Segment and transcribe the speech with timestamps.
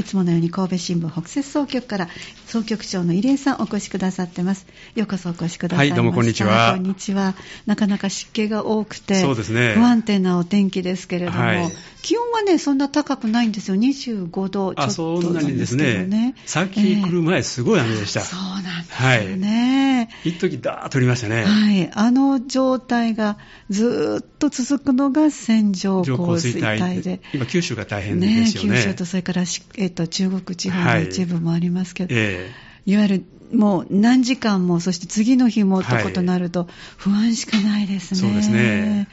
[0.00, 2.08] いつものように神戸新聞北摂総局から
[2.46, 4.66] 総局長の入江さんお越しくださってます。
[4.94, 6.72] ようこそお越しくださいはいどうもこんにちは。
[6.74, 7.34] こんにちは。
[7.66, 9.74] なかなか湿気が多くてそうですね。
[9.74, 11.72] 不安定なお天気ですけれども、はい。
[12.02, 13.76] 気温はねそんな高くないんですよ。
[13.76, 16.06] 25度ちょっあとなにですね。
[16.06, 16.34] ね。
[16.46, 19.89] さっき来る前すごい雨でした、そうなんですよね、
[20.24, 23.38] 一時ダーッと降りましたね、はい、あの状態が
[23.68, 27.20] ずーっと続くのが線状上降水帯で。
[27.34, 28.76] 今九州が大変でねすよね。
[28.76, 32.50] 九州とそれからし、えっと中国地方の一部もありますけど、え
[32.86, 38.20] い、わゆるもう何時間も、そして次の日もということになると、不安しかないですね。
[38.20, 39.08] そうですね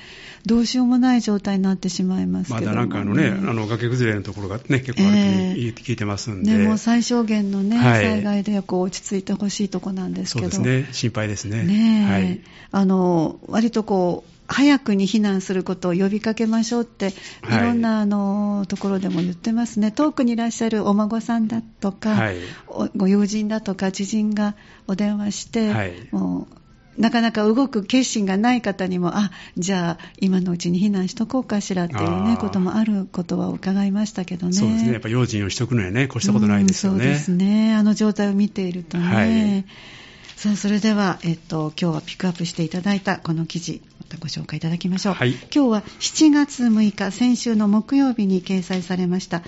[0.46, 2.76] どうしようもない状態になってしまいますえまけども。
[2.76, 8.04] だなんかあのね、あの崖崩れのところがね、結構あるという聞いてますんで、ね、もう最小限のね、はい。
[8.04, 10.50] 災害でこう落ち着いてほしいとこなんですけど。
[10.50, 11.64] そうですね、心配ですね。
[11.64, 12.42] ねえ、はい。
[12.72, 17.58] あの割とこう早くに避難することを呼びかけましょうって、はい。
[17.58, 22.38] いろんなあのところでも言ってますね、遠くにいらっしゃるお孫さんだとか、はい。
[22.68, 24.56] おご友人だとか、知人が
[24.88, 25.94] お電話して、はい。
[26.12, 26.56] もう
[26.98, 34.54] なかなか動く決心がない方にも、あじゃあ、今のうちに避難しとこうかしらっていうあね、ーこともあることは伺いましたけどね。
[34.54, 36.98] そうですね、やっぱ用心をしとくのはね、越したことないですよね。
[36.98, 37.76] うんそうですね。
[37.76, 39.04] あの状態を見ているとね。
[39.06, 39.98] はい
[40.38, 45.14] さあ、それでは、えっと、今日はピックアップしていただいたこの記事、またご紹介いただきましょう。
[45.16, 49.42] はい今日は7月6日、先週の木曜日に掲載されました、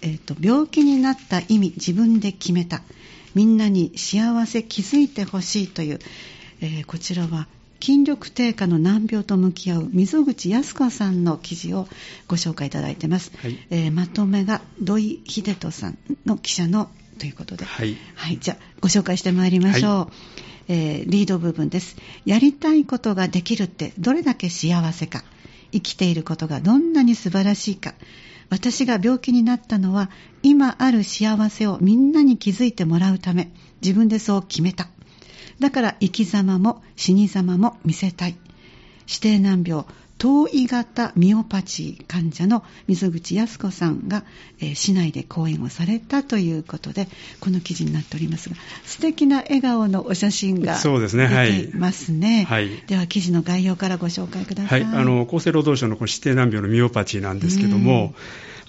[0.00, 2.80] えっと、病気になった意味、自分で決めた。
[3.34, 5.98] みんなに幸せ気づいてほしいという、
[6.60, 7.48] えーこちらは、
[7.80, 11.88] 筋力低下の難病と向き合う溝口靖子さんの記事を
[12.28, 13.32] ご紹介いただいてます。
[13.38, 13.58] はい。
[13.70, 17.96] えーまとめが土井秀人さんの記者のということで、はい。
[18.14, 20.12] はい、じゃあご紹介してまいりましょう、
[20.68, 21.96] えーリード部分です。
[22.26, 25.24] やりたいことができるってどれだけ幸せか。
[25.72, 27.94] 生きていることがどんなに素晴らしいか。
[28.50, 30.10] 私が病気になったのは
[30.42, 33.50] 今ある幸せをみんなに気づいてもらうため。
[33.80, 34.88] 自分でそう決めた
[35.60, 38.36] だから生き様も死に様も見せたい。
[39.06, 39.84] 指定難病
[40.20, 44.22] 頭位型ミオパチー患者の水口靖子さんが、
[44.60, 47.08] えー市内で講演をされたということで
[47.40, 52.44] この記事になっておりますが素敵な笑顔のお写真が出ていますね。
[52.46, 52.68] はい。
[52.86, 58.14] では記事の概要からご紹介くださ、はいい、あの厚生労働省のこの指定難病のミオパチーなんですけども、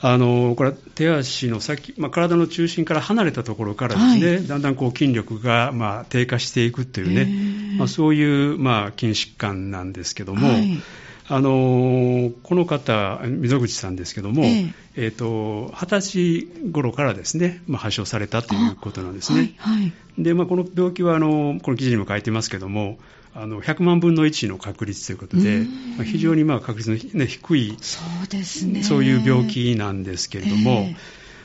[0.03, 4.47] あのこれは手足の先、まあ、体の中心から離れたところからですね、はい。
[4.47, 10.81] だんだんこう筋力が、まあ、低下していくというへねー、まあ、そういう、まあ、筋疾患なんですけども、はい。
[11.27, 14.73] あのこの方、溝口さんですけども、ええ。
[14.95, 19.53] えーと20歳頃からですね、まあ、発症されたということなんですね。
[19.57, 19.93] はいはい。
[20.17, 22.97] で、まあ、この病気はあのこの記事にも書いてますけども、
[23.33, 25.95] あの100万分の1の確率ということで、うん。
[25.97, 28.83] まあ非常にまあ確率の、ね、低い、そうですね。
[28.83, 30.95] そういう病気なんですけれども、え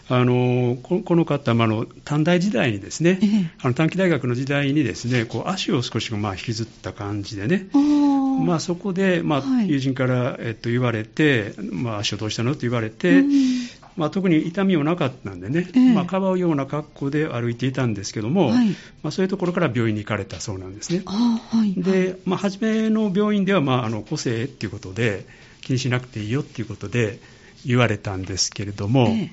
[0.08, 3.50] あのここの方、まあ、あの短大時代にですね、ええ。
[3.62, 7.68] あの短期大学の時代にですねこう足を少しまあ引きずった感じでね、
[8.44, 9.68] まあ、そこで、まあはい。
[9.68, 13.55] 友人から、えっと、言われて、まあ、足をどうしたのと言われて、うん
[13.96, 15.94] まあ、特に痛みもなかったんでね、ええ。
[15.94, 18.68] まあ、かばうような格好で歩いていたんですけども、はい。
[19.02, 21.02] まあ、そういうところから病院に行かれたそうなんですね。
[21.06, 25.26] あーはいで、まあ、初めの病院では、まあ、あの個性っていうことで、
[25.62, 27.18] 気にしなくていいよっていうことで
[27.64, 29.30] 言われたんですけれども、え。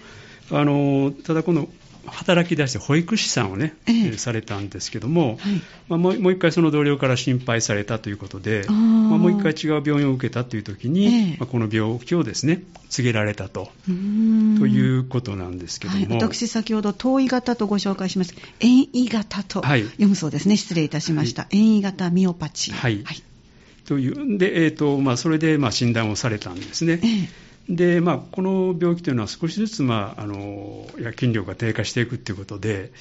[0.51, 1.67] あのただ、この
[2.05, 4.17] 働き出して保育士さんをね、ええ。
[4.17, 5.61] されたんですけども、はい。
[5.87, 8.77] まあ、もう一回その同僚から心配されたということで、まあ、
[9.17, 11.37] もう一回違う病院を受けたという時に、ええ。
[11.39, 19.83] まあ、この病気をですね告げられたと,、ということなんですけどはい、も、私、先ほど遠い型とご紹介しました遠位型とはい。
[19.83, 22.71] 読むそうですね、失礼いたしました、遠位型ミオパチ。
[22.71, 23.03] ー、はい。
[23.85, 26.99] というで、えーとまあ、それでまあ診断をされたんですね。
[27.03, 30.85] ええでまあ、この病気というのは少しずつ、まあ、あの
[31.17, 32.91] 筋力が低下していくということで、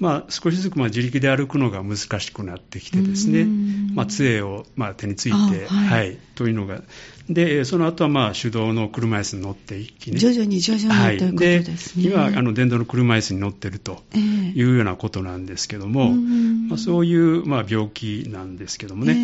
[0.00, 3.46] まあ、少しずつまあ自力で歩くのが難しくなってきてですね
[3.94, 6.08] まあ、杖をまあ手について、あはい。
[6.08, 6.80] はい、というのが、
[7.28, 12.04] でえーその後はまあ手動の車椅子に乗っていきね、徐々に徐々に、はい、ということですね。
[12.06, 14.20] 今あの、電動の車椅子に乗ってるとええ。
[14.20, 19.12] いうようなことなんですけども、うんまあ、そういうまあ病気なんですけどもね。
[19.12, 19.16] え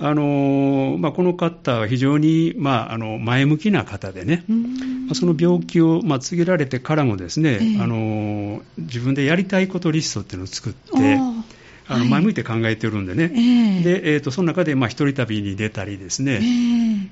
[0.00, 4.44] あのまあ、この方は非常に、まあ、あの前向きな方でね、
[5.12, 7.82] その病気を、まあ、告げられてからもですね、ええ。
[7.82, 10.92] あの自分でやりたいことリストっていうのを作って、
[11.88, 12.08] あのはい。
[12.08, 13.82] 前向いて考えてるんでね、ええ。
[13.82, 16.38] でえー、とその中で、まあ、一人旅に出たりですね、え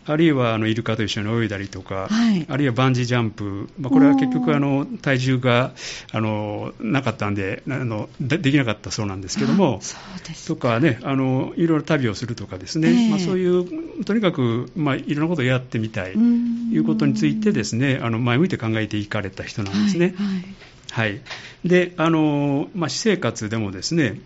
[0.06, 2.46] あるいはあのイルカと一緒に泳いだりとか、はい。
[2.48, 5.72] あるいはバンジージャンプ、まあ、これは結お局ーあの体重が
[6.12, 9.84] あのなかったんであのでできなかったそうなんですけどもあ。
[9.84, 13.10] そうですとかね、あのいろいろ旅をするとかですね、ええ。
[13.10, 16.70] まあ、そういう、とにかく、まあ、いろんなことをやってみたいとうん。
[16.70, 20.14] いうことについてですね、あの前向いて考えていかれた人なんですね。
[20.16, 20.26] はい。
[20.26, 21.10] はい。
[21.10, 21.20] はい。
[21.64, 24.20] で、あの、まあ、私生活でもですね、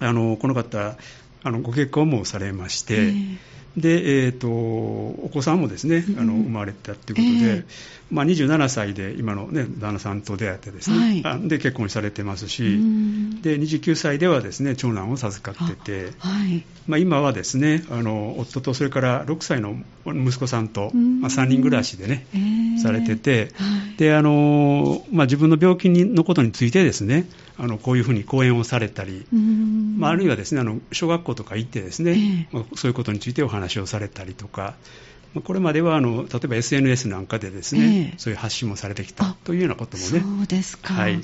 [0.00, 0.96] あの、この方、
[1.42, 3.36] あの、ご結婚もされまして、えー
[3.80, 7.64] で、えー、とお子さんもですね、あのうん生まれたということで、ええ。
[8.10, 11.22] まあ、27歳で今の、ね、旦那さんと出会ってですね、はい。
[11.24, 13.42] あで結婚されてますうし、ん。
[13.42, 16.64] で29歳ではですね長男を授かってて、はい。
[16.86, 19.76] まあ、今はですねあの夫とそれから6歳の
[20.06, 21.20] 息子さんと、うん。
[21.20, 23.64] まあ、3人暮らしでね、えーされてて、は
[23.94, 23.96] い。
[23.96, 29.96] であのまあ、自分の病気のことについてですねあのこういうふうに講演をされたり、うん。
[29.98, 34.74] まあ、あるいはですねあの小学校とか行ってですね、えまあ、そういうことについてお話をされたりとか、
[35.34, 38.18] まあこれまではあの例えば SNS なんかでですね、ええ。
[38.18, 40.94] そういう発信もされてきたあというようなこともね、そうですか。
[40.94, 41.20] はい、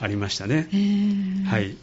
[0.00, 0.68] ありましたね。
[0.72, 1.76] えーはい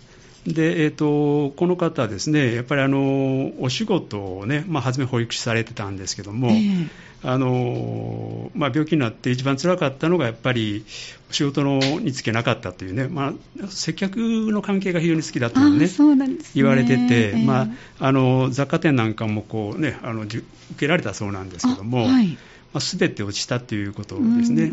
[0.45, 7.06] でえー、とこの方はですね、やっぱりあのお仕事をね、まあ、初め保育士されてたんですけども、ええ。
[7.24, 10.86] あのまあ、病気になって一番辛かったのが、やっぱり
[11.31, 13.33] 仕事のにつけなかったというね、ま
[13.63, 14.18] あ、接客
[14.51, 16.51] の関係が非常に好きだというねあ、そうなんですね。
[16.53, 17.44] 言われてて、ええ。
[17.44, 17.68] まあ、
[18.00, 20.44] あの雑貨店なんかもこう、ね、あの受
[20.77, 22.27] けられたそうなんですけども、あはい。
[22.27, 22.38] ま
[22.75, 24.71] あ、全て落ちたということですね。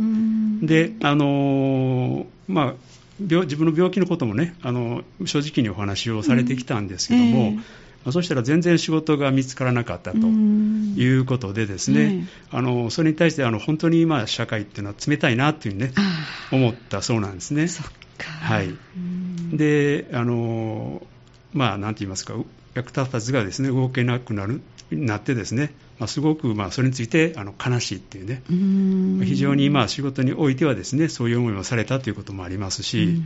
[0.61, 2.75] で、あのまあ
[3.21, 7.47] 病、自分の病気のこともね、あの正直にお話をされてきたんですけども、うん。
[7.47, 7.57] ええ
[8.05, 10.95] まあ、そしたら全然仕事が見つからなかったとうん。
[10.97, 17.65] いうことでですね、あのそれに対してあの本当にまあ社会っていうのは冷たいなというね、あ思ったそうなんですね。
[17.65, 17.87] あそっ
[18.19, 18.31] か。
[18.31, 18.69] はい。
[18.69, 19.57] うん。
[19.57, 21.07] で、あの
[21.53, 22.35] まあ、なんて言いますか、
[22.75, 24.63] 役立たずがですね動けなくなる
[24.97, 29.21] なってですね、まあ、すごくまあそれについてあの悲しいっていうね、うん。
[29.25, 33.25] 非常にまあ仕事においてはですねそういう思いをされたということもありますし、うん。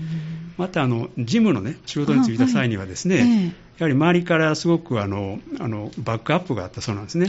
[0.56, 3.44] またあの事務の、ね、仕事に就いた際にはですね、あはい。
[3.46, 3.52] や
[3.84, 7.28] はり周りからすごくあのあのバックアップがあったそうなんですね。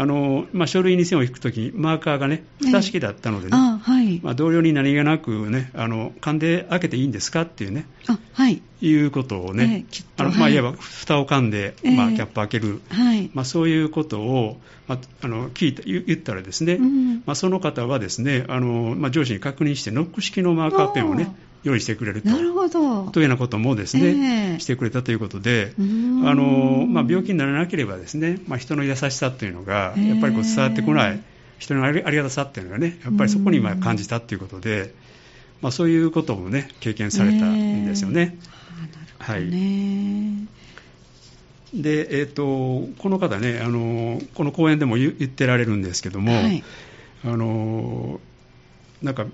[0.00, 4.20] あのまあ、書類に線を引くときにマーカーがね、蓋式だったのでね、あはい。
[4.22, 8.62] まあ、同僚に何気なくね、あの勘で開けていいんですかっていうね、あはい。
[8.80, 13.28] いうことをね、ええきっとあのまあ、はいいわば蓋を噛んで、ええまあ、キャップ開ける、はい。
[13.34, 22.28] まあ、そういうことを、まあ、あの聞いた言言ったらですね、うんまあ、その方はですねあの、まあ、上司に確認して、ノック式のマーカーペンをねあ、用意してくれると。
[22.28, 23.10] なるほど。
[23.10, 31.20] というようなこともですね、ええしてくれたということで、あのまあ、病気にならなければですね、まあ、人の優しさというのが、ええやっぱりこう伝わってこない、
[31.58, 34.94] 人のありがたさっていうのがね、やっぱりそこにまあ感じたということで、
[35.60, 38.36] まあ、そういうこともね、経験されたんですよね。
[39.20, 40.46] あなるほどね。
[41.74, 46.64] で、えー、とこの方ねあの、この講演でも言言ってられるんですけども、はい。
[47.24, 48.20] あの
[49.02, 49.26] なんか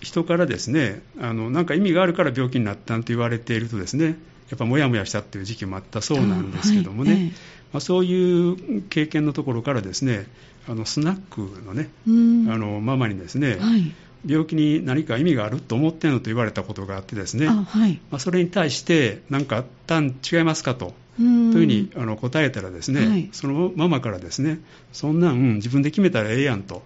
[0.00, 4.16] 人からですねあの、なんか意味があるから病気になったと言われていると、ですね
[4.50, 7.30] やっぱもやもやしたっていう時期もあったそうなんですけどもね、あはいええ
[7.72, 10.26] まあ、そういう経験のところからですね
[10.68, 13.92] あのスナックのね、うんあのママにですね、はい。
[14.26, 18.00] 病気に何か意味があると思ってんのと言われたことがあってですね、あはい。
[18.10, 20.94] まあ、それに対して何かあったん違いますかと。
[21.16, 24.58] というふうにあの答えたらですね、はいそのママからですね、
[24.92, 26.82] そんなん、うん自分で決めたらええやんと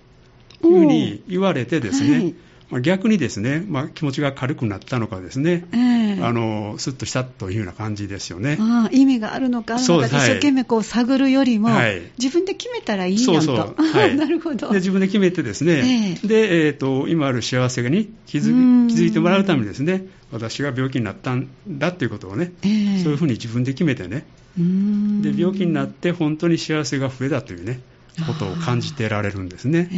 [0.62, 2.35] いうふうに言われてですね、はい
[2.71, 6.23] まあ、逆にですね、まあ、気持ちが軽くなったのかですね、ええ。
[6.23, 8.59] あのスッとしたというような感じですよね。
[8.61, 12.03] ああ意味があるのかあるのか一生懸命こう探るよりも、はい。
[12.19, 13.43] 自分で決めたらいいやんと。
[13.43, 13.75] そうそう。
[13.99, 14.17] はい。
[14.17, 14.69] なるほど。
[14.69, 16.27] で自分で決めてですね、ええ。
[16.27, 18.89] でえーと今ある幸せに気づうん。
[18.89, 22.69] 気づいてもらうためにですね、私が病気になったんだということをね、え
[23.00, 23.03] え。
[23.03, 24.25] そういうふうに自分で決めてね、
[24.57, 27.81] で病気になって本当に幸せが増えたというね、
[28.27, 29.89] ことを感じてられるんですね。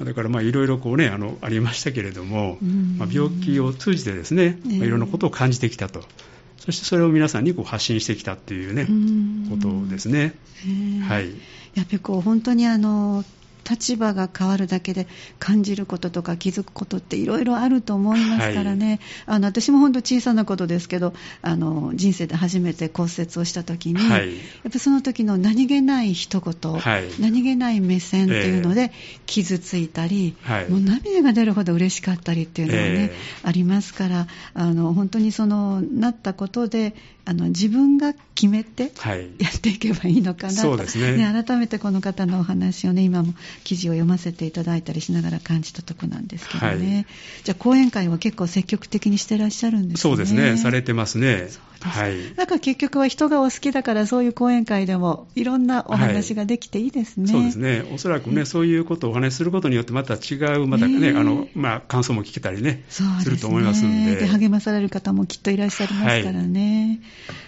[0.00, 2.96] ええだからまあいろいろこうねあのありましたけれども、うん。
[2.98, 4.78] まあ、病気を通じてですね、ええ。
[4.78, 6.02] まあ、いろんなことを感じてきたと、
[6.58, 9.46] そしてそれを皆さんにこう発信してきたっていうね、うん。
[9.50, 10.34] ことですね。
[10.66, 11.00] ええ。
[11.00, 11.30] はい。
[11.74, 13.24] やっぱりこう本当にあの
[13.70, 15.06] 立場が変わるだけで
[15.38, 21.12] 感じることとか気づくことっていろいろあると思いますからね、あの私も本当小さなことですけど
[21.42, 24.34] あの人生で初めて骨折をした時に、はい。
[24.34, 27.04] やっぱその時の何気ない一言、はい。
[27.20, 28.92] 何気ない目線っていうので
[29.26, 30.68] 傷ついたり、はい。
[30.68, 39.30] もう涙が出るほど嬉しかったりっていうのがね、えありますからあの本当にそのなったことであの自分が決めてはい。
[39.38, 40.60] やっていけばいいのかなと。
[40.60, 47.06] そうですね改めてこの方のお話をね今も記事を読ませていただいたりしながら感じたとこなんですけどね、はい。
[47.44, 49.96] じゃあ講演会は結構積極的にしてらっしゃるんですね。
[49.98, 51.48] そうですね、されてますね。
[51.80, 52.34] はい。
[52.34, 63.08] だから結局は人がお好きだからそういう講演会でもいろんなお話ができていいですね、そうですね、おそらくね、そういうことをお話しすることによって、また違う、またね、ねあのまあ、感想も聞けたりね、すね。
[63.24, 67.00] ると思いますんで、励まされる方もきっといらっしゃいますからね、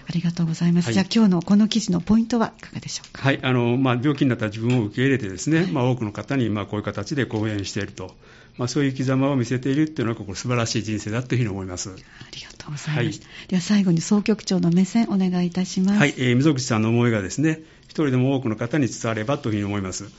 [0.08, 0.94] ありがとうございます、はい。
[0.94, 3.22] じゃあ今日のこの記事のポイントはいかがでしょうか？
[3.22, 3.40] はい。
[3.42, 8.14] あのまあ、病気になった自分を受け入れて、ですね、まあ、多くの方にまあこういう形で講演していると、
[8.58, 11.90] まあ、そういう生き様を見せているっていうのは、ここ素晴らしい人生だというふうに思います。
[11.90, 11.94] あ
[12.34, 13.26] りがとうございました。
[13.26, 15.98] はい、では最後に総局長の目線お願いいたします。
[15.98, 20.10] はい、えー、溝口さんの思いがですね、一人でも多くの方に伝わればというふうに思います。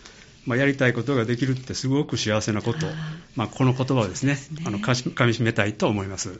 [0.46, 2.86] まあ、やりたいことができるってすごく幸せなこと、
[3.36, 4.94] まあ、この言葉をですね、すねあのか
[5.26, 6.40] みしめたいと思います、はい、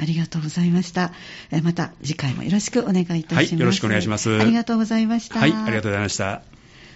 [0.00, 1.12] ありがとうございました。
[1.50, 3.52] えまた次回もよろしくお願いいたします。
[3.52, 4.40] はい、よろしくお願いします。
[4.40, 5.38] ありがとうございました。
[5.38, 6.51] はい、ありがとうございました。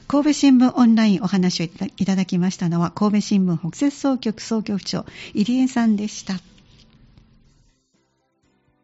[0.08, 6.34] 神戸新聞オンラインお話をいただきましたのは、神戸新聞北摂総局総局長、入江さんでした。